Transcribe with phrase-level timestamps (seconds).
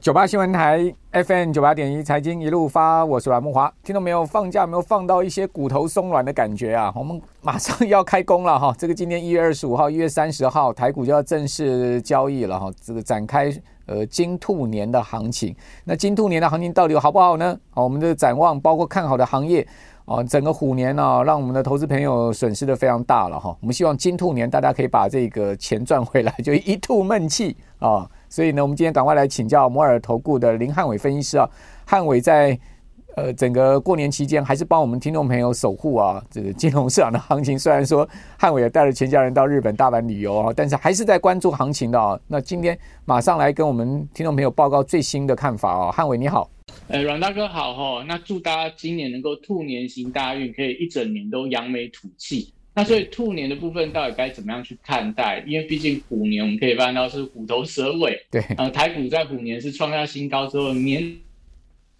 [0.00, 3.68] 九八新闻台 FM 九八点一财经一路发，我是阮慕驊。
[3.82, 4.24] 听到没有？
[4.24, 6.92] 放假没有放到一些骨头松软的感觉啊？
[6.94, 8.72] 我们马上要开工了哈！
[8.78, 12.70] 这个今天一月二十五号、一月三十号，台股就要正式交易了哈。
[12.80, 13.52] 这个展开
[13.86, 15.54] 呃金兔年的行情。
[15.84, 17.58] 那金兔年的行情到底好不好呢？
[17.70, 19.66] 好，我们的展望包括看好的行业
[20.08, 23.54] 哦，整个虎年呢、啊，让我们的投资朋友损失的非常大了哈。
[23.60, 28.08] 我们希望金兔年大家可以把这个钱赚回来， 就一吐闷气啊！
[28.30, 31.46] 所以呢，我们今天赶快来请教摩尔投顾的林汉伟分析师啊。
[31.84, 32.58] 汉伟在
[33.18, 37.58] 呃整个过年期间，还是帮我们听众朋友守护啊，这个金融市场的行情。
[37.58, 42.18] 虽然说汉伟也带着全家人到日本大阪旅游啊，但是还是在关注行情的啊。
[42.26, 45.90] 那今天马上来跟我们听众朋友报告最新的看法啊。
[45.90, 46.48] 汉伟你好，
[46.86, 48.04] 呃，阮大哥好哈。
[48.06, 52.52] 那祝大家今年能够兔年行大运，可以一整年都扬眉吐气。
[52.74, 55.42] 那所以兔年的部分到底该怎么样去看待？
[55.48, 61.02] 因为毕竟虎年我们可以看到是虎头蛇尾，对，呃，台股在虎年是创下新高之后，年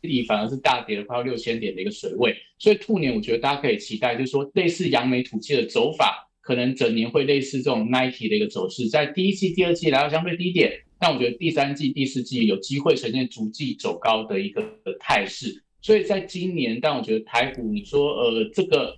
[0.03, 14.63] 底反而是大跌了快要六千点的一个水位，所以兔年我觉得大家可以期待，就是说类似扬眉吐气的走法，可能整年会类似这种 Nike 的一个走势，在第一季、第二季来到相对低点，但我觉得第三季、第四季有机会呈现逐季走高的一个
[15.01, 18.97] 态势，所以在今年，但我觉得台股你说呃这个。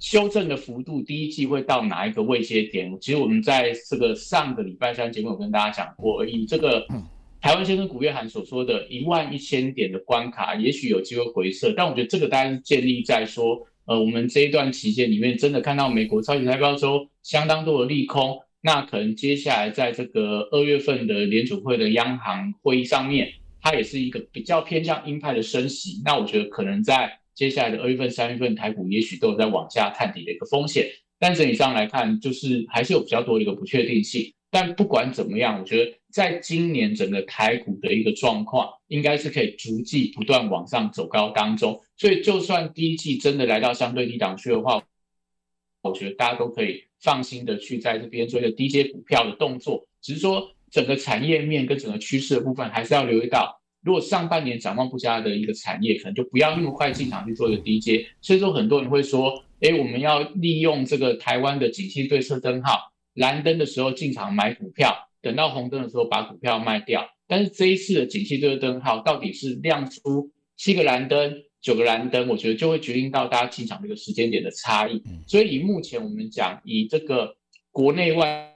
[0.00, 2.96] 修正的幅度，第一季会到哪一个位阶点？
[3.00, 6.86] 其实我们在这个上个礼拜三节目有跟大家讲过，以这个
[7.40, 11.72] 台湾先生古月涵所说的一万一千点的关卡，也许有机会回撤。
[11.76, 26.02] 但我觉得这个大概是建立在说，呃，我们这一段期间里面真的看到美国超级财报周相当多的利空，那可能接下来在这个二月份的联储会的央行会议上面，它也是一个比较偏向鹰派的升息。
[26.04, 27.18] 那我觉得可能在。
[27.38, 30.88] 接下来的二月份、三月份，台股也许都有在往下探底的一个风险，
[31.20, 34.34] 但整体上来看，就是还是有比较多的一个不确定性。
[34.50, 41.80] 但不管怎么样，我觉得在今年整个台股的一个状况，应该是可以逐季不断往上走高当中。
[41.96, 44.82] 所以，就算第一季真的来到相对低档区的话，
[45.82, 49.86] 我觉得大家都可以放心的去在这边做一个低阶股票的动作。
[50.00, 53.60] 只是说，整个产业面跟整个趋势的部分，还是要留意到。
[53.82, 58.06] 如果上半年展望不佳的一个产业，可能就不要那么快进场去做一个低阶。
[58.20, 67.06] 所以说，很多人会说，哎，我们要利用这个台湾的景气对策灯号，蓝灯的时候进场买股票，等到红灯的时候把股票卖掉。
[67.26, 75.02] 但是这一次的景气这个灯号到底是亮出七个蓝灯、九个蓝灯，我觉得就会决定到大家进场这个时间点的差异。
[75.26, 77.36] 所以以目前我们讲，以这个
[77.70, 78.54] 国内外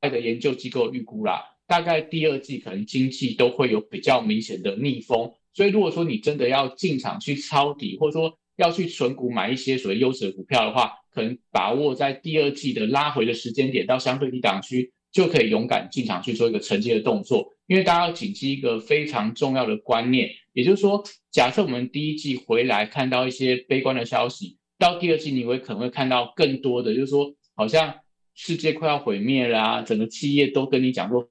[0.00, 1.50] 的研究机构预估啦。
[1.66, 17.48] 大概第二季可能经济都会有比较明显的逆风，所以如果说你真的要进场去抄底，或者说要去存股买一些所谓优质的股票的话，可能把握在第二季的拉回的时间点到相对低档区，就可以勇敢进场去做一个承接的动作。
[17.66, 27.94] 因为大家要谨记一个非常重要的观念，也就是说，假设我们第一季回来看到一些悲观的消息，到第二季你会可能会看到更多的，就是说好像
[28.34, 31.28] 世界快要毁灭啦，整个企业都跟你讲说。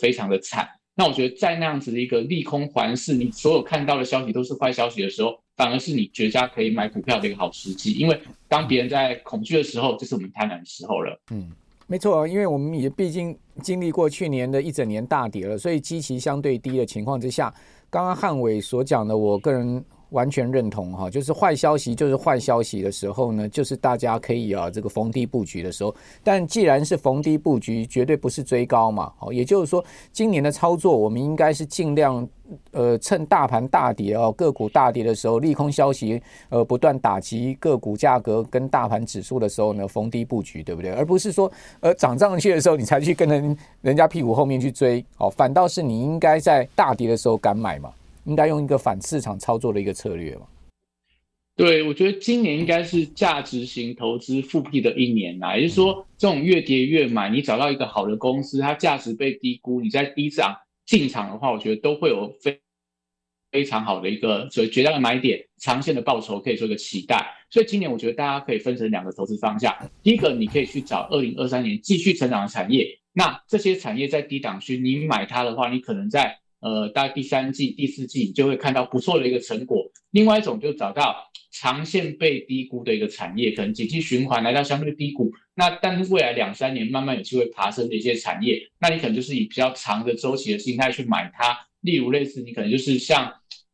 [0.00, 7.92] 非常的惨，那我觉得在那样子的一个利空环视，你所有看到的消息都是坏消息的时候，反而是你绝佳可以买股票的一个好时机。
[7.92, 11.20] 因为当别人在恐惧的时候，就是我们贪婪的时候了。
[11.30, 11.50] 嗯，
[11.86, 17.52] 没错，因为我们也毕竟经历过去年的一整年大跌了，所以基期相对低的情况之下，
[17.90, 19.84] 刚刚汉伟所讲的，我个人。
[20.10, 25.94] 完全认同哈，就是坏消息就是坏消息的时候呢，就是大家可以啊这个逢低布局的时候。
[26.22, 29.12] 但既然是逢低布局，绝对不是追高嘛。
[29.16, 32.26] 好，也就是说，今年的操作我们应该是尽量
[32.70, 40.92] 呃趁大盘大跌哦，个股大跌的时候，利空消息呃不断打击个股价格跟大盘指数的时候呢，逢低布局，对不对？
[40.92, 41.50] 而不是说
[41.80, 47.90] 呃涨上去的时候你才去跟人人家屁股后面去追，哦，反倒是你应该在大跌的时候敢买嘛。
[48.24, 50.46] 应该用一个反市场操作的一个策略嘛？
[51.56, 55.56] 对，我觉得今年应该是价值型投资复辟的一年呐。
[55.56, 62.58] 也就是说，这种越跌越买，你找到一个好的公司，它价值被低估，你在低涨进场的话，我觉得都会有非
[63.52, 67.24] 非常好的一个所以绝佳的买点，长线的报酬可以做一个期待。
[67.50, 69.72] 所以今年我觉得大家可以分成两个投资方向。
[70.02, 76.40] 第一个，你可以去找二零二三年继续成长的产业，那这些产业在低档区，你买它的话，你可能在。
[76.64, 79.84] 呃，大概第三季、第四季就会看到不错的一个成果。
[80.12, 91.54] 另外一种就找到长线被低估的一个产业，可能景气循环来到相对低谷，那但是未来两三年慢慢有机会爬升的一些产业，那你可能就是以比较长的周期的心态去买它。
[91.82, 93.30] 例如类似你可能就是像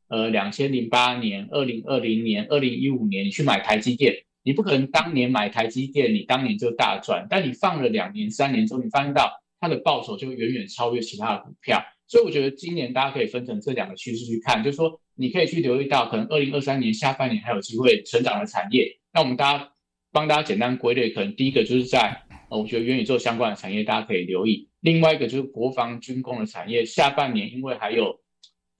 [0.08, 11.80] 呃两千零八年、二零二零年、二零一五年你去买台积电，你不可能当年买台积电你当年就大赚，但你放了两年、三年之后，你发现到它的报酬就远远超越其他的股票。
[12.10, 18.98] 所以我觉得今年大家可以分成这两个趋势去看，就是说你可以去留意到可能二零二三年下半年还有机会成长的产业。
[19.14, 19.72] 那我们大家
[20.10, 24.68] 帮大家简单归类，可能第一个就是在呃，我觉得元宇宙相关的产业大家可以留意。
[24.80, 28.18] 另外一个就是国防军工的产业，下半年因为还有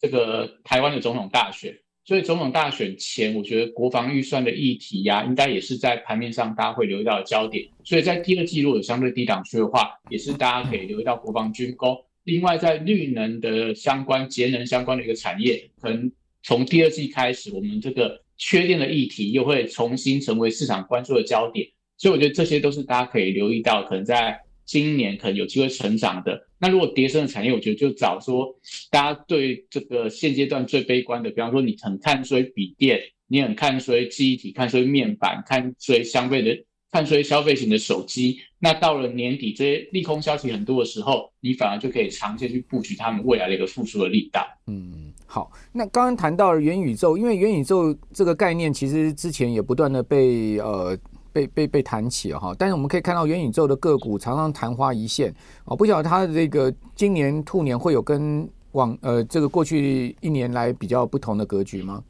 [0.00, 1.73] 这个台湾的总统大选，
[2.05, 7.65] 所以总统大选前，我觉得国防预算的议题呀、啊，应该也是在盘面上大家会留意到的焦点。
[7.85, 11.97] 所以在第二季如果有相对低档区的话，也是大家可以留意到国防军工。
[12.25, 16.11] 另外，在绿能的相关、节能相关的一个产业，可能
[16.43, 21.69] 从第二季开始，我们这个缺电的议题又会重新成为市场关注的焦点。
[21.96, 24.40] 所以我觉得这些都是大家可以留意到，可能在。
[24.67, 28.56] 今年可能有机会成长的，那如果跌深的产业，我觉得就找说
[28.88, 36.56] 大家对这个现阶段最悲观的，比方说你很看衰笔电，你很看衰记忆体，看衰面板，看衰消费的，
[36.93, 38.38] 看衰消费型的手机。
[38.61, 44.47] 那到了年底这些利空消息很多的时候，你反而就可以长线去布局他们未来的一个复苏的力道。
[44.67, 45.51] 嗯，好。
[45.73, 50.97] 那刚刚谈到了元宇宙，因为元宇宙这个概念其实之前也不断的被呃。
[51.33, 55.33] 被被被谈起哈，但是我们可以看到元宇宙的个股常常昙花一现
[55.65, 62.03] 哦，不晓得它的这个今年兔年会有跟往呃这个过去一年来比较不同的格局吗？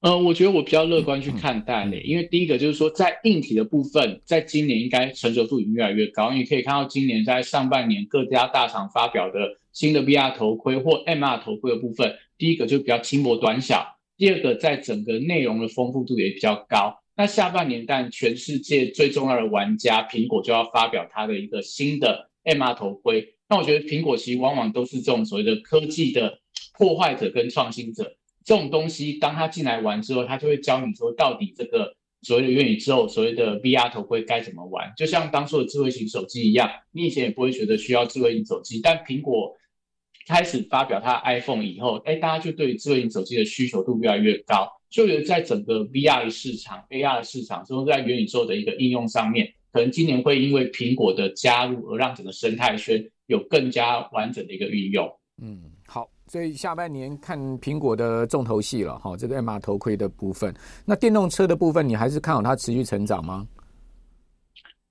[0.00, 16.96] 呃，我觉得我比较乐观去看待嘞，因为第一个就是说在硬体的部分，在今年应该成熟度已经越来越高，你可以看到今年在上半年各家大厂发表的新的 VR 头盔或 MR 头盔的部分，第一个就比较轻薄短小，第二个在整个内容的丰富度也比较高。
[17.16, 23.34] 那下半年，但全世界最重要的玩家苹果就要发表它的一个新的 MR 头盔。
[23.48, 26.38] 那我觉得苹果其实往往都是这种所谓的科技的
[26.74, 28.14] 破坏者跟创新者。
[28.48, 34.90] 这种东西，当他进来玩之后，他就会教你说，到底这个所谓的元宇宙、所谓的 VR 头盔该怎么玩。
[34.96, 39.54] 就像当初的智慧型手机一样，你以前也不会觉得需要智慧型手机，但苹果
[40.26, 44.66] 开始发表它 iPhone 以后，哎，大家就对智慧型手机的需求度越来越高。
[44.88, 55.06] 就觉得在整个 VR 的市场、AR 的市场，甚至在元宇宙的一个应用上面，可能今年会因为苹果的加入而让整个生态圈有更加完整的一个运用。
[55.42, 55.70] 嗯，
[56.28, 60.54] 所以下半年看苹果的重头戏了，哈，这个 MR 头盔的部分。
[60.84, 63.46] 那电动车的部分，你还是看好它持续成长吗？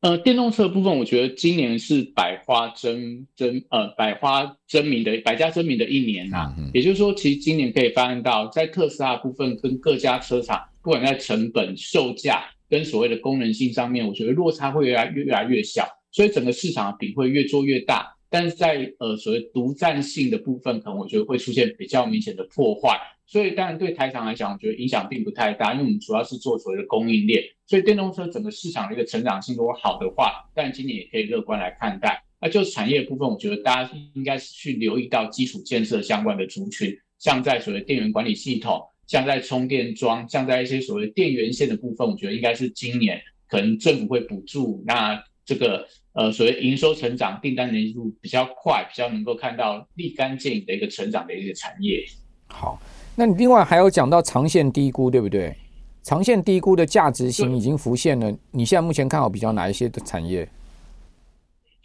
[0.02, 6.56] 呃，电动车的部分，我觉得今年是百花争争呃百花争鸣的百家争鸣的一年呐、啊。
[6.58, 18.17] 嗯、也就是说，其实今年可以发现到，在特斯拉部分跟各家车厂，不管在成本、售价跟所谓的功能性上面，我觉得落差会越来越越来越小，所以整个市场的饼会越做越大。
[18.30, 23.00] 但是在呃所谓独占性的部分，可能我觉得会出现比较明显的破坏。
[23.26, 27.44] 所以当然对台厂来讲，我觉得影响并不太大，因为我们主要是做所谓的供应链。
[27.66, 32.24] 所以电动车整个市场的一个成长性如果好的话，但今年也可以乐观来看待。
[32.40, 45.88] 那就产业部分，我觉得大家应该是去留意到基础建设相关的族群，像在所谓电源管理系统，像在充电桩，像在一些所谓电源线的部分，我觉得应该是今年可能政府会补助那这个。
[46.18, 52.04] 呃，所谓营收成长、订单年度比较快，比较能够看到立竿见影的一个成长的一些产业。
[52.48, 52.82] 好，
[53.16, 55.56] 那你另外还有讲到长线低估，对不对？
[56.02, 58.36] 长线低估的价值型已经浮现了。
[58.50, 60.50] 你现在目前看好比较哪一些的产业？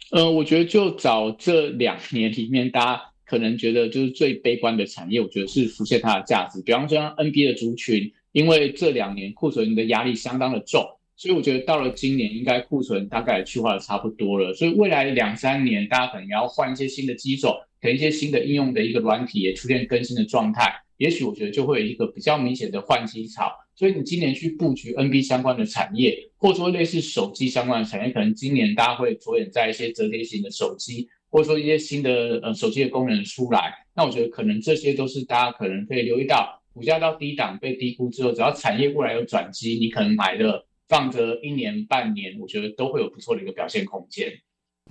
[0.09, 6.59] 呃，我觉得就找这两年里面，大家可能觉得就是最悲观的产业，我觉得是浮现它的价值。
[6.63, 10.83] 比方说 NBA 的族群，因为这两年库存的压力相当的重。
[11.23, 14.53] 所以我觉得到了今年，应该库存大概去化的差不多了。
[14.53, 17.49] 所以未来两三年，大家可能要换一些新的机种，
[17.81, 20.69] 可能一些新的应用的一个软体也出现更新的状态。
[20.97, 23.49] 也许我觉得就会有一个比较明显的换机潮。
[23.73, 33.73] 所以你今年去布局 NB 相关的产业，或者说类似手机相关的产业，可能今年大家会着眼在一些折叠型的手机，或者说一些新的呃手机的功能出来。
[33.95, 40.65] 那我觉得可能这些都是大家可能可以留意到，股价到低档被低估之后，只要产业未来有转机，你可能买的。
[40.93, 44.31] 放着一年半年，我觉得都会有不错的一个表现空间。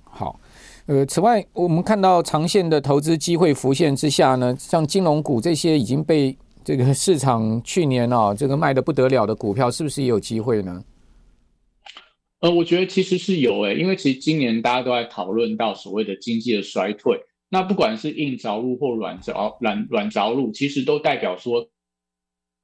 [0.03, 0.37] 好，
[0.85, 10.83] 呃，此外，我们看到长线的投资机会浮现之下呢，像金融股这些已经被这个市场去年啊、哦、这个卖的不得了的股票，是不是也有机会呢？
[12.41, 17.17] 呃，我觉得其实是有诶、欸，因为其实今年大家都在讨论到所谓的经济的衰退，
[17.47, 21.69] 那不管是硬着陆或软着软软着陆，其实都代表说。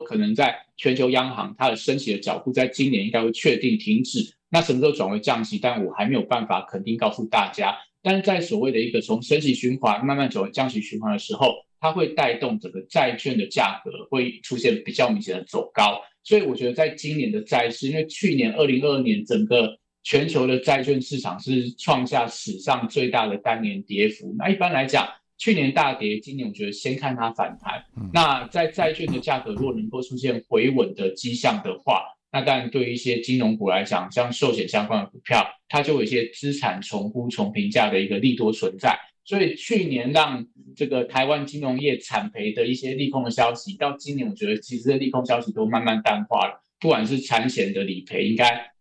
[0.06, 4.34] 可能在全球央行它的升息的脚步，在今年应该会确定停止。
[4.50, 5.60] 那什么时候转为降息？
[5.60, 7.76] 但我还没有办法肯定告诉大家。
[8.02, 16.02] 但是在所谓的一个从升息循环慢慢转为降息循环的时候，它会带动整个债券的价格会出现比较明显的走高。
[16.24, 24.34] 所以我觉得在今年的债市，因为去年二零二二年整个全球的债券市场是创下史上最大的单年跌幅。
[24.38, 25.08] 那一般来讲，
[25.40, 27.82] 去年大跌，今年我觉得先看它反弹。
[28.14, 39.00] 那在债券的价格如果能够出现回稳的迹象的话，那当然对于一些金融股来讲，像寿险相关的股票，它就有一些资产重估、重评价的一个利多存在。
[39.24, 46.62] 所以去年让这个台湾金融业惨赔的一些利空的消息，到今年我觉得其实这利空消息都慢慢淡化了。
[46.82, 48.72] 不管是产险的理赔，应该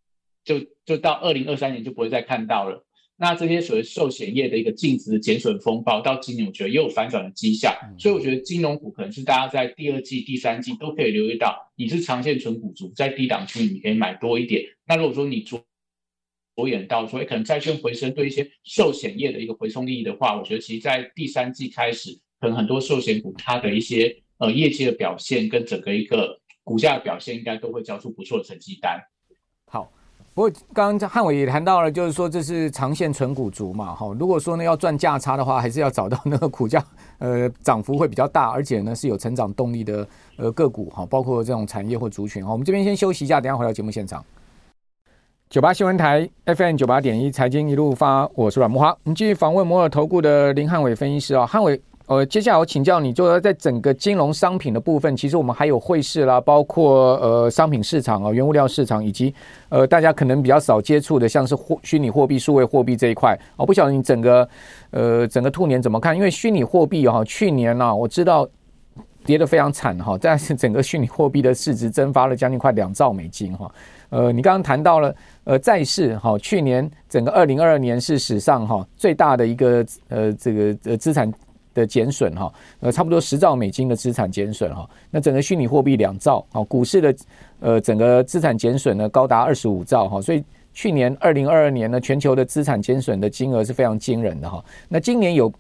[0.45, 2.85] 就就到二零二三年就不会再看到了。
[3.21, 7.75] 那这些所谓寿险业的一个净值减损风暴，到今年我觉得也有反转的迹象。
[7.99, 11.73] 所以我觉得金融股可能是大家在第二季、第三季都可以留意到。
[11.75, 14.65] 你是长线存股族，在低档区你可以买多一点。
[14.87, 15.61] 那如果说你着
[16.55, 29.01] 着眼到说，可能债券回升对一些寿险业的一个回冲利益的话，我觉得其实在第三季开始，可能很多寿险股它的一些呃业绩的表现跟整个一个股价的表现，应该都会交出不错的成绩单。
[30.39, 34.07] 不过，刚刚汉伟也谈到了，就是说这是长线存股族嘛，哈。
[34.21, 36.81] 如果说呢要赚价差的话，还是要找到那个股价
[37.19, 42.53] 呃涨幅会比较大，而且呢是有成长动力的呃个股哈，包括这种产业或族群哈。
[42.53, 44.25] 我们这边先休息一下，等下回到节目现场。
[45.51, 48.91] 九八新闻台 FM 九八点一财经一路发，我是阮慕驊。
[48.91, 51.83] 我们继续访问摩尔投顾的林汉伟分析师啊，汉伟。
[52.09, 59.35] 呃，接下来我请教你，就说在整个金融商品的部分，其实我们还有汇市啦，包括呃商品市场啊、原物料市场，以及
[59.69, 63.39] 呃大家可能比较少接触的，像是货虚拟货币、数位货币这一块。
[63.57, 64.49] 我不晓得你整个
[64.91, 66.17] 呃整个兔年怎么看？
[66.17, 68.49] 因为虚拟货币哈，去年呢、啊、我知道
[69.27, 73.71] 跌得非常惨哈，但是整个虚拟货币的市值蒸发了将近快两兆美金哈。
[74.09, 81.31] 呃，你刚刚谈到了呃债市哈，去年整个二零二二年是史上哈最大的一个呃这个呃资产。
[81.79, 87.17] 的减损哈，呃，差不多十兆美金的资产减损哈，那整个虚拟货币两兆啊，股市的
[87.61, 90.43] 呃整个资产减损呢高达二十五兆哈，所以
[90.75, 94.63] 去年二零二二年呢，全球的资产减损的金额是非常惊人的哈。
[94.89, 95.53] 那今年有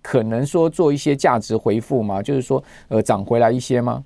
[0.00, 2.22] 可能说做一些价值回复吗？
[2.22, 4.04] 就是说呃涨回来一些吗？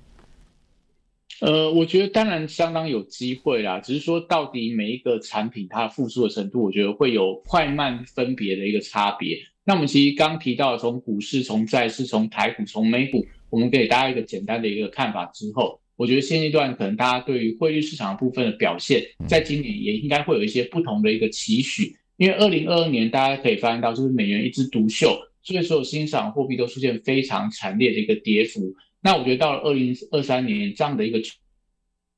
[1.41, 9.37] 呃，我觉得当然相当有机会啦，只是说到底每一个产品它复苏的程度，我觉得会有快慢分别的一个差别。
[9.69, 21.95] 那我们其实刚提到，从股市、从债市、从台股、从美股，我们给大家一个简单的一个看法之后，我觉得现阶段可能大家对于汇率市场部分的表现，在今年也应该会有一些不同的一个期许。
[22.17, 28.73] 因为二零二二年大家可以发现到，就是美元一枝独秀，所以所有新兴市场货币都出现非常惨烈的一个跌幅。
[29.03, 31.21] 那我觉得到了二零二三年这样的一个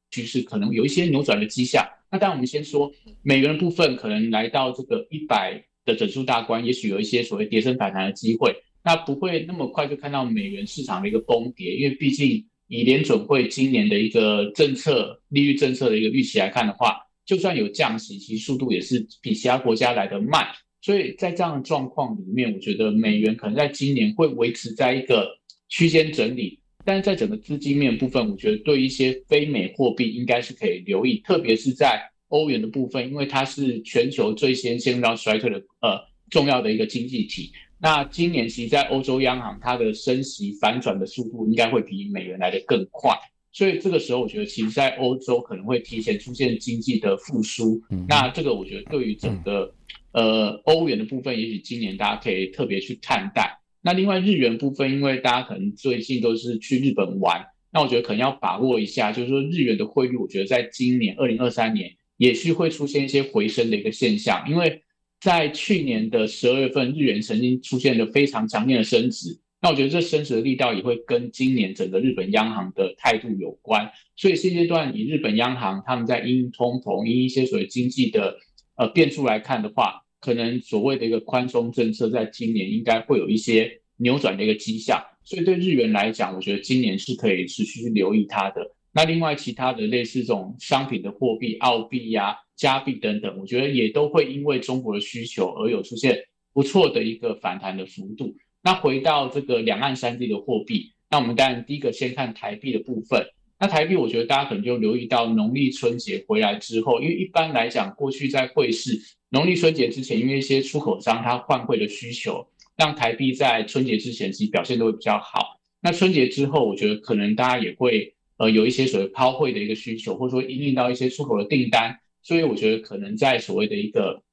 [0.10, 1.86] 趋势，可能有一些扭转的迹象。
[2.10, 2.90] 那当然我们先说
[3.22, 5.62] 美元的部分，可能来到这个一百。
[5.86, 20.46] 的整数大关，也许有一些所谓跌升反弹的机会，那不会那么快就看到美元市场的一个崩跌，因为毕竟以联准会今年的一个政策利率政策的一个预期来看的话，就算有降息，其实速度也是比其他国家来得慢，
[20.82, 25.28] 所以在这样的状况里面，我觉得美元可能在今年会维持在一个
[25.68, 32.02] 区间整理，但是在整个资金面部分，我觉得对一些非美货币应该是可以留意，特别是在。
[32.32, 43.12] 欧元的部分，因为它是全球最先陷入到衰退的呃重要的一个经济体，那今年其实在欧洲央行它的升息反转的速度应该会比美元来的更快，
[43.52, 49.74] 所以这个时候我觉得其实在欧洲可能会提前出现经济的复苏，那这个我觉得对于整个
[50.14, 53.60] 呃欧元的部分，也许今年大家可以特别去看待。
[53.82, 61.92] 那另外日元部分，因为大家可能最近都是去日本玩，那我觉得可能要把握一下，就是说日元的汇率，我觉得在今年二零二三年。
[62.22, 64.84] 也许会出现一些回升的一个现象，因为
[65.20, 69.40] 在去年的十二月份，日元曾经出现了非常强烈的升值。
[69.60, 73.90] 那我觉得这升值的力道也会跟今年整个日本央行的态度有关。
[74.16, 78.38] 所以现阶段以日本央行他们在因通膨、因一些所谓经济的
[78.76, 85.04] 呃变数来看的话，可能所谓的一个宽松政策在今年应该会有一些扭转的一个迹象。
[85.24, 88.76] 所以对日元来讲，我觉得今年是可以持续去留意它的。
[88.94, 96.18] 那另外其他的类似这种商品的货币，澳币呀、加币等等，我觉得也都会因为中国的需求而有出现
[96.52, 98.36] 不错的一个反弹的幅度。
[98.62, 103.26] 那回到这个两岸三地的货币，那我们当然第一个先看台币的部分。
[103.58, 112.46] 那台币，我觉得大家可能就留意到农历春节回来之后，因为一般来讲，过去在汇市农历春节之前，因为一些出口商他换汇的需求，
[112.76, 115.62] 让台币在春节之前其实表现都会比较好。
[115.80, 118.14] 那春节之后，我觉得可能大家也会。
[118.42, 124.24] 呃，有一些所谓抛汇的一个需求，或者说因应到一些出口的订单，所以我觉得可能在所谓的一个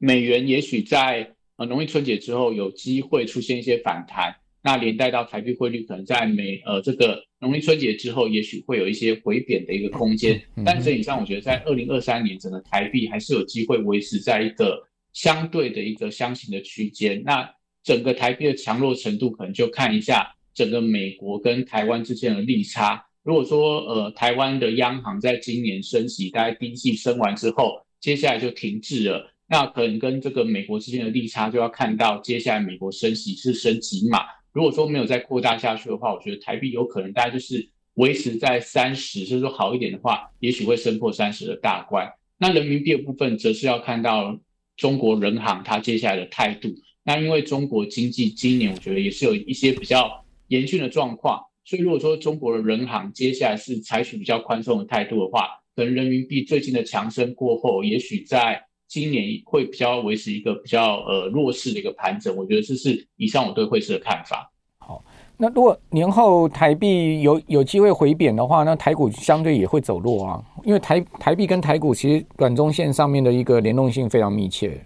[0.00, 10.42] 美元，也许在呃农历春节之后有机会出现一些反弹，那连带到台币汇率可能在美呃这个农历春节之后，也许会有一些回贬的一个空间。
[10.64, 17.22] 但整体上，我觉得在二零二三年，整个台币还是有机会维持在一个相对的一个箱型的区间。
[17.24, 17.48] 那
[17.84, 23.04] 整个台币的强弱程度，可能就看一下整个美国跟台湾之间的利差。
[23.28, 34.20] 如果说呃台湾的央行在今年升息，大概第一季升完之后，接下来就停滞了，那可能跟这个美国之间的利差就要看到接下来美国升息是升几码。
[34.54, 42.10] 如果说没有再扩大下去的话，我觉得台币有可能大概就是维持在三十，甚至说好一点的话，也许会升破三十的大关。
[42.38, 44.40] 那人民币的部分，则是要看到
[44.74, 46.74] 中国人行它接下来的态度。
[47.04, 62.34] 那因为中国经济今年我觉得也是有一些比较严峻的状况，所以如果说中国的人行接下来是采取比较宽松的态度的话，可能人民币最近的强升过后，也许在今年会比较维持一个比较呃弱势的一个盘整。
[62.34, 64.50] 我觉得这是以上我对汇市的看法。
[64.78, 65.04] 好
[65.36, 74.80] 那如果年后台币有有机会回贬的话，那台股相对也会走弱啊，因为台台币跟台股其实短中线上面的一个联动性非常密切。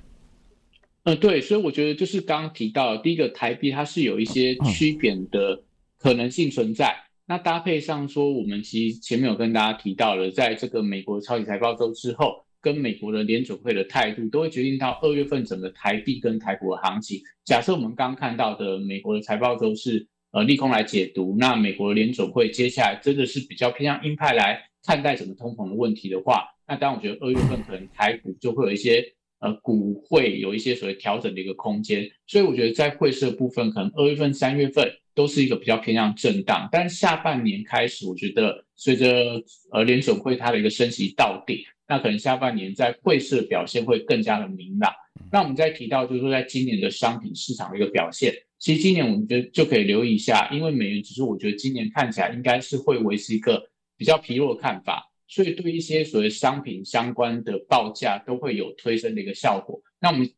[1.05, 5.63] 嗯，对，所以我觉得就是刚刚提到的第一个台币它是有一些趋贬的
[6.03, 6.95] 可能性存在。
[7.27, 17.21] 那搭配上说，我们其实前面有跟大家提到了，在这个美国超级财报周之后，跟美国的联准会的态度，都会决定到二月份整个台币跟台股的行情。
[17.45, 20.09] 假设我们刚看到的美国的财报周是。
[20.35, 29.05] 呃，利空来解读，那美国的联准会接下来真的是比较偏向鹰派来看待整个通膨的问题的话，那当然我觉得二月份可能台股就会有一些
[29.41, 44.93] 呃股会有一些所谓调整的一个空间，所以我觉得在汇市部分，可能二月份、三月份都是一个比较偏向震荡，但下半年开始，我觉得随着呃联准会它的一个升息到顶，那可能下半年在汇市的表现会更加的明朗。
[45.31, 48.35] 那我们再提到就是说，在今年的商品市场的一个表现。
[48.59, 53.61] 其实今年我们觉得就可以留意一下，因为美元指数，我觉得今年看起来应该是会维持一个
[53.97, 59.81] 比较疲弱的看法，所以对一些所谓商品相关的报价都会有推升的一个效果。
[60.01, 60.31] 那我们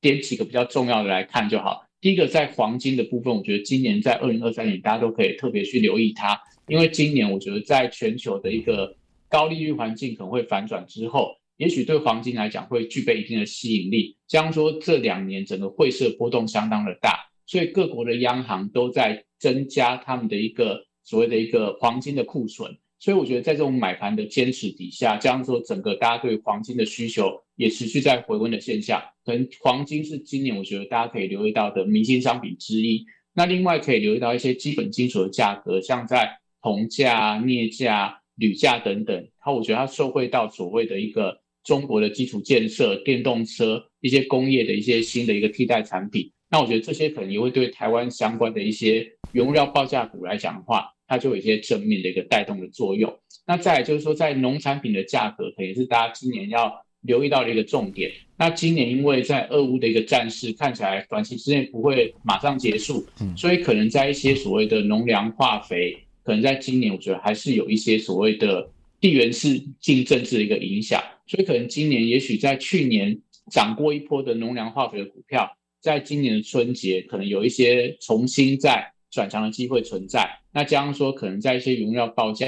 [0.00, 1.84] 点几个比较重要的来看就好。
[2.02, 8.96] 第一个在黄金的部分，我觉得今年在二零二三年大家都可以特别去留意它，因为今年我觉得在全球的一个
[9.28, 14.16] 高利率环境可能会反转之后，也许对黄金来讲会具备一定的吸引力。
[14.26, 17.28] 加上说这两年整个汇市波动相当的大。
[17.44, 33.04] 所以各国的央行都在增加他们的一个所谓的一个黄金的库存，所以我觉得在这种买盘的坚持底下，这样说整个大家对黄金的需求也持续在回温的现象，可能黄金是今年我觉得大家可以留意到的明星商品之一。
[33.34, 36.30] 那另外可以留意到一些基本金属的价格，像在
[36.62, 46.30] 铜价、镍价、铝价等等，它我觉得它受惠到所谓的一个中国的基础建设、电动车一些工业的一些新的一个替代产品。
[46.48, 53.14] 那我觉得这些可能也会对台湾相关的一些原物料报价股来讲的话，它就有一些正面的一个带动的作用。
[53.46, 58.10] 那再来就是说，在农产品的价格，可能是大家今年要留意到的一个重点。
[58.38, 63.04] 那今年因为在俄乌的一个战事看起来短期之内不会马上结束，
[63.36, 70.98] 所以可能在一些所谓的农粮化肥，可能在今年我觉得还是有一些所谓的地缘政治政治的一个影响。
[71.26, 73.20] 所以可能今年也许在去年
[73.50, 75.58] 涨过一波的农粮化肥的股票。
[75.82, 80.30] 在今年的春节，可能有一些重新再转强的机会存在。
[80.52, 82.46] 那加上说，可能在一些原料报价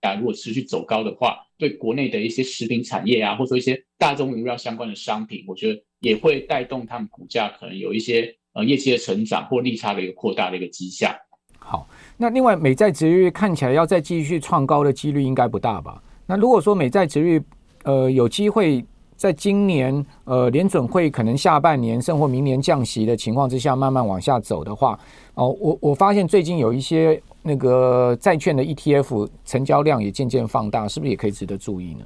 [0.00, 11.14] 啊，如果持续走高的话，对国内的一些食品产业啊，或者说一些大宗原料相关的商品，我觉得也会带动他们股价可能有一些呃业绩的成长或利差的一个扩大的一个迹象。
[11.58, 16.02] 好，那另外美债殖率看起来要再继续创高的几率应该不大吧？
[16.26, 17.40] 那如果说美债殖率
[17.84, 18.84] 呃有机会。
[19.16, 24.98] 在今年，呃，联准会可能下半年甚或明年降息的情况之下，慢慢往下走的话，
[25.34, 32.04] 哦，我我发现最近有一些那个债券的 ETF 成交量也渐渐放大，是不是也可以值得注意呢？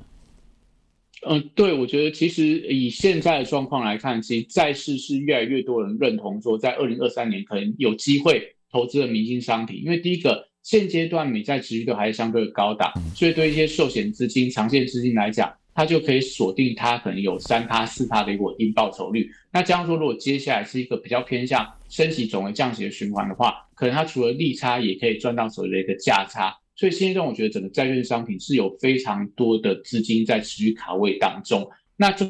[1.27, 8.41] 嗯，对，我觉得其实以现在的状况来看，其实债市是越来越多人认同说，在二零二三年可能有机会
[8.73, 15.53] 投资的明星商品，因为第一个现阶段美债殖率都还是相对高档，所以对一些寿险资金、长线资金来讲。
[15.75, 19.31] 它就可以锁定它可能有三趴四趴的一个稳定报酬率。
[19.53, 26.55] 那这样说，如果接下来是一个比较偏向升息转为降息的循环的话，可能它除了利差，也可以赚到所谓的一个价差。
[26.77, 31.69] 所以现阶段，我觉得整个债券商品是有非常多的资金在持续卡位当中。
[31.97, 32.25] 那这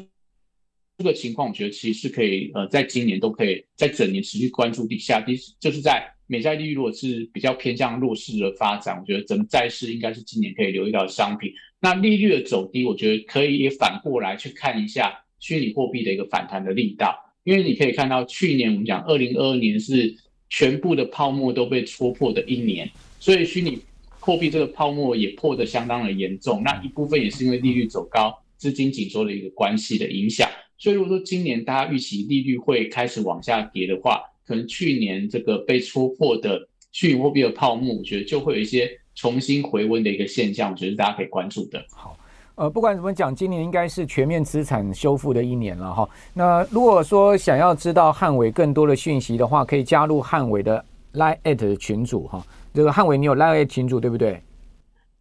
[1.01, 5.19] 这个情况，我觉得其实是可以呃，在今年都可以在整年持续关注底下。
[5.19, 11.51] 第就是在美债利率如果是比较偏向弱势的发展，我觉得整个债市应该是今年可以留意到的商品。
[11.79, 20.15] 那利率的走低，我觉得可以也反过来去看一下虚拟货币的一个反弹的力道，因为你可以看到去年我们讲二零二二年是
[20.49, 23.79] 全部的泡沫都被戳破的一年，所以虚拟
[24.19, 26.61] 货币这个泡沫也破得相当的严重。
[26.63, 30.47] 那一部分也是因为利率走高、资金紧缩的一个关系的影响。
[30.81, 41.85] 所以如果说今年大家预期利率会开始往下跌的话，可能去年这个被戳破的虚拟货币的泡沫，我觉得就会有一些重新回温的一个现象，我觉得大家可以关注的。
[41.91, 42.17] 好。
[42.55, 46.09] 呃，不管怎么讲，今年应该是全面资产修复的一年了哈。
[46.33, 52.43] 那如果说想要知道汉伟更多的讯息的话，可以加入汉伟的 Line@ 的群组哈。
[52.73, 54.41] 这个汉伟，你有 Line@ at 群组对不对？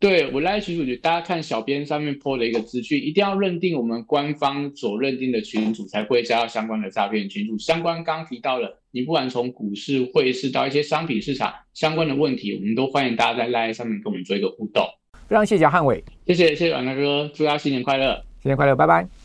[0.01, 7.59] 对，我 Line 群主，大家看小编上面 po 的一个资讯，一定要认定我们官方所认定的群主，才会加到相关的诈骗群组。
[7.59, 14.83] 相关刚提到了，你不管从股市、汇市到一些商品市场相关的问题，我们都欢迎大家在 Line 上面跟我们做一个互动。
[15.29, 19.20] 非常谢谢汉伟，谢谢谢谢阮大哥，祝大家新年快乐，新年快乐，拜拜。